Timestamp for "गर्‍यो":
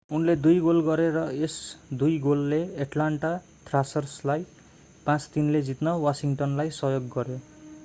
7.15-7.39